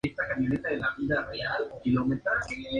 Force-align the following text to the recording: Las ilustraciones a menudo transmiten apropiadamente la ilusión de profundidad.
Las 0.17 0.39
ilustraciones 0.39 0.83
a 0.83 0.97
menudo 0.97 1.13
transmiten 1.13 1.13
apropiadamente 1.13 1.43
la 1.43 1.81
ilusión 1.83 2.09
de 2.09 2.17
profundidad. 2.17 2.69